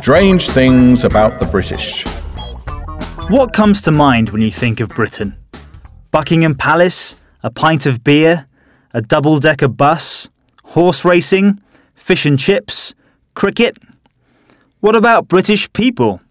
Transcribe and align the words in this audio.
Strange 0.00 0.48
things 0.48 1.04
about 1.04 1.38
the 1.38 1.44
British. 1.44 2.04
What 3.28 3.52
comes 3.52 3.82
to 3.82 3.90
mind 3.90 4.30
when 4.30 4.40
you 4.40 4.50
think 4.50 4.80
of 4.80 4.88
Britain? 4.88 5.36
Buckingham 6.10 6.54
Palace, 6.54 7.14
a 7.42 7.50
pint 7.50 7.84
of 7.84 8.02
beer, 8.02 8.46
a 8.94 9.02
double 9.02 9.38
decker 9.38 9.68
bus, 9.68 10.30
horse 10.64 11.04
racing, 11.04 11.60
fish 11.94 12.24
and 12.24 12.38
chips, 12.38 12.94
cricket? 13.34 13.76
What 14.80 14.96
about 14.96 15.28
British 15.28 15.70
people? 15.74 16.22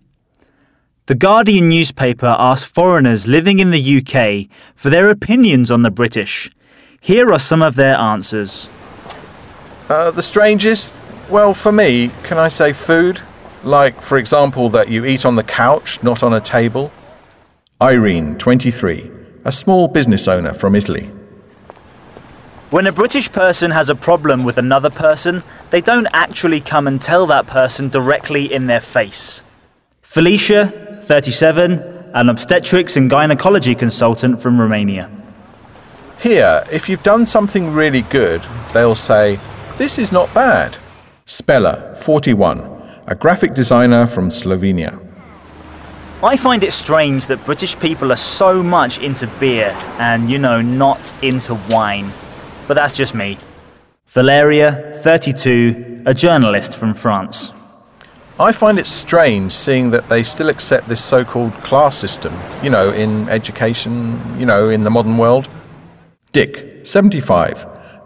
The 1.05 1.16
Guardian 1.16 1.70
newspaper 1.70 2.36
asked 2.39 2.73
foreigners 2.73 3.28
living 3.28 3.59
in 3.59 3.70
the 3.70 3.98
UK 4.00 4.50
for 4.75 4.89
their 4.89 5.07
opinions 5.07 5.70
on 5.70 5.84
the 5.84 5.91
British. 5.91 6.50
Here 7.00 7.32
are 7.32 7.39
some 7.39 7.62
of 7.62 7.75
their 7.75 7.96
answers. 7.96 8.71
Uh, 9.88 10.09
the 10.09 10.23
strangest? 10.23 10.96
Well, 11.30 11.54
for 11.54 11.72
me, 11.72 12.09
can 12.23 12.40
I 12.40 12.48
say 12.48 12.73
food? 12.73 13.22
Like, 13.64 14.02
for 14.02 14.18
example, 14.18 14.70
that 14.70 14.90
you 14.90 15.06
eat 15.06 15.26
on 15.26 15.36
the 15.36 15.44
couch, 15.44 16.02
not 16.02 16.24
on 16.24 16.34
a 16.34 16.42
table? 16.42 16.92
Irene, 17.82 18.38
23, 18.38 19.12
a 19.46 19.52
small 19.52 19.88
business 19.88 20.28
owner 20.28 20.54
from 20.54 20.76
Italy. 20.76 21.12
When 22.72 22.88
a 22.88 22.92
British 22.92 23.32
person 23.32 23.72
has 23.72 23.90
a 23.90 23.96
problem 23.96 24.44
with 24.44 24.58
another 24.58 24.90
person, 24.90 25.44
they 25.72 25.82
don't 25.82 26.08
actually 26.14 26.62
come 26.62 26.88
and 26.88 27.02
tell 27.02 27.28
that 27.28 27.46
person 27.46 27.90
directly 27.90 28.52
in 28.52 28.68
their 28.68 28.80
face. 28.80 29.44
Felicia, 30.02 31.02
37, 31.04 31.80
an 32.14 32.30
obstetrics 32.30 32.96
and 32.96 33.09
gynecology 33.09 33.76
consultant 33.76 34.42
from 34.42 34.59
Romania. 34.59 35.09
Here, 36.20 36.64
if 36.72 36.88
you've 36.88 37.04
done 37.04 37.26
something 37.26 37.73
really 37.73 38.04
good, 38.04 38.42
they'll 38.73 38.96
say, 38.96 39.40
This 39.78 40.00
is 40.00 40.12
not 40.12 40.34
bad. 40.34 40.78
Špela, 41.26 41.98
41, 41.98 42.70
a 43.12 43.16
graphic 43.16 43.54
designer 43.54 44.08
from 44.08 44.30
Slovenia. 44.30 44.98
I 46.23 46.38
find 46.38 46.64
it 46.64 46.72
strange 46.72 47.28
that 47.28 47.44
British 47.44 47.78
people 47.78 48.09
are 48.14 48.23
so 48.40 48.64
much 48.64 49.00
into 49.00 49.28
beer 49.38 49.76
and, 50.00 50.30
you 50.30 50.40
know, 50.40 50.62
not 50.62 51.14
into 51.22 51.56
wine. 51.70 52.09
But 52.70 52.76
that's 52.76 52.94
just 52.94 53.14
me. 53.14 53.38
Valeria, 54.08 54.94
32, 55.03 56.03
a 56.06 56.14
journalist 56.14 56.78
from 56.78 56.94
France. 56.94 57.52
I 58.40 58.53
find 58.53 58.80
it 58.80 58.88
strange 58.88 59.52
seeing 59.52 59.90
that 59.90 60.08
they 60.08 60.23
still 60.23 60.48
accept 60.48 60.88
this 60.88 61.03
so 61.03 61.25
called 61.25 61.52
class 61.56 61.98
system, 61.98 62.34
you 62.64 62.70
know, 62.70 62.94
in 62.94 63.28
education, 63.28 64.22
you 64.40 64.46
know, 64.46 64.70
in 64.70 64.86
the 64.86 64.90
modern 64.90 65.18
world. 65.18 65.50
Dick, 66.31 66.86
75, 66.88 67.66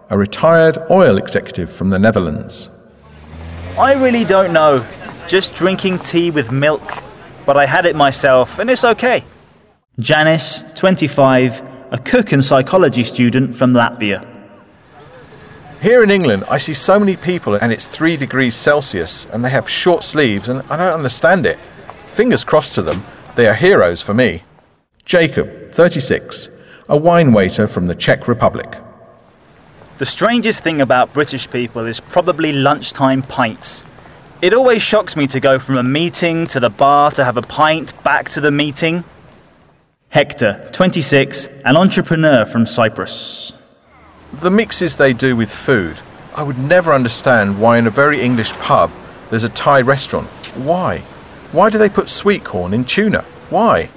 a 0.10 0.18
retired 0.18 0.80
oil 0.90 1.20
executive 1.20 1.72
from 1.72 1.92
the 1.92 2.00
Netherlands. 2.00 2.72
I 3.78 3.94
really 3.94 4.24
don't 4.24 4.54
know. 4.54 4.86
Just 5.28 5.56
drinking 5.56 6.00
tea 6.00 6.32
with 6.32 6.52
milk. 6.52 7.04
But 7.46 7.58
I 7.58 7.66
had 7.66 7.86
it 7.86 7.96
myself, 7.96 8.60
and 8.60 8.70
it's 8.70 8.84
okay. 8.84 9.24
Janice, 10.00 10.66
25, 10.76 11.64
a 11.92 11.98
cook 11.98 12.32
and 12.32 12.44
psychology 12.44 13.04
student 13.04 13.56
from 13.56 13.74
Latvia. 13.74 14.28
Here 15.82 16.04
in 16.04 16.10
England, 16.10 16.44
I 16.50 16.58
see 16.58 16.74
so 16.74 17.00
many 17.00 17.16
people 17.16 17.56
and 17.56 17.72
it's 17.72 17.88
three 17.88 18.18
degrees 18.18 18.56
Celsius 18.56 19.26
and 19.32 19.46
they 19.46 19.52
have 19.52 19.70
short 19.70 20.04
sleeves 20.04 20.50
and 20.50 20.62
I 20.64 20.78
don't 20.78 20.94
understand 20.94 21.46
it. 21.46 21.60
Fingers 22.08 22.44
crossed 22.44 22.76
to 22.76 22.82
them, 22.82 23.06
they 23.36 23.48
are 23.48 23.54
heroes 23.54 24.02
for 24.02 24.14
me. 24.14 24.44
Jacob, 25.06 25.72
36, 25.72 26.50
a 26.90 26.98
wine 26.98 27.34
waiter 27.34 27.68
from 27.68 27.86
the 27.86 27.96
Czech 27.96 28.28
Republic. 28.28 28.76
The 29.98 30.06
strangest 30.06 30.64
thing 30.64 30.82
about 30.82 31.14
British 31.14 31.50
people 31.50 31.86
is 31.86 32.00
probably 32.00 32.52
lunchtime 32.52 33.22
pints. 33.22 33.86
It 34.46 34.54
always 34.54 34.84
shocks 34.84 35.16
me 35.16 35.26
to 35.26 35.40
go 35.40 35.58
from 35.58 35.76
a 35.76 35.82
meeting 35.82 36.46
to 36.54 36.60
the 36.60 36.70
bar 36.70 37.10
to 37.14 37.26
have 37.26 37.36
a 37.36 37.42
pint 37.42 38.04
back 38.04 38.30
to 38.30 38.40
the 38.40 38.52
meeting. 38.52 39.04
Hector, 40.10 40.70
26, 40.72 41.48
an 41.66 41.76
entrepreneur 41.76 42.46
from 42.46 42.68
Cyprus. 42.68 43.54
The 44.32 44.52
mixes 44.52 44.98
they 44.98 45.14
do 45.14 45.36
with 45.36 45.50
food. 45.50 46.00
I 46.36 46.44
would 46.44 46.60
never 46.60 46.94
understand 46.94 47.60
why 47.60 47.80
in 47.80 47.88
a 47.88 47.90
very 47.90 48.22
English 48.22 48.54
pub 48.54 48.92
there's 49.32 49.44
a 49.44 49.50
Thai 49.50 49.82
restaurant. 49.82 50.30
Why? 50.56 51.00
Why 51.52 51.72
do 51.72 51.80
they 51.80 51.90
put 51.90 52.08
sweet 52.08 52.44
corn 52.44 52.72
in 52.72 52.86
tuna? 52.86 53.24
Why? 53.50 53.90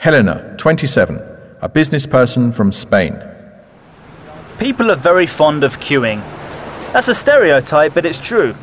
Helena, 0.00 0.54
27, 0.58 1.18
a 1.62 1.68
business 1.70 2.04
person 2.04 2.52
from 2.52 2.72
Spain. 2.72 3.18
People 4.58 4.90
are 4.90 4.96
very 4.96 5.26
fond 5.26 5.64
of 5.64 5.78
queuing. 5.78 6.20
That's 6.92 7.08
a 7.08 7.14
stereotype, 7.14 7.94
but 7.94 8.04
it's 8.04 8.20
true. 8.20 8.54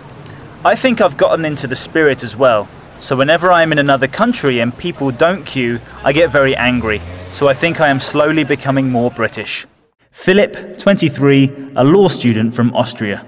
I 0.66 0.76
think 0.76 1.00
I've 1.00 1.16
gotten 1.16 1.46
into 1.46 1.68
the 1.68 1.76
spirit 1.76 2.22
as 2.22 2.36
well. 2.36 2.68
So 3.00 3.16
whenever 3.16 3.50
I'm 3.50 3.72
in 3.72 3.80
another 3.80 4.08
country 4.08 4.60
and 4.60 4.78
people 4.78 5.10
don't 5.10 5.46
queue, 5.46 5.80
I 6.04 6.12
get 6.12 6.32
very 6.32 6.54
angry. 6.54 7.00
So 7.32 7.48
I 7.48 7.54
think 7.54 7.80
I 7.80 7.88
am 7.88 8.02
slowly 8.02 8.44
becoming 8.44 8.90
more 8.90 9.10
British. 9.10 9.66
Philip, 10.12 10.78
23, 10.78 11.72
a 11.78 11.84
law 11.86 12.10
student 12.10 12.54
from 12.54 12.76
Austria. 12.76 13.26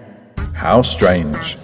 How 0.53 0.81
strange. 0.81 1.55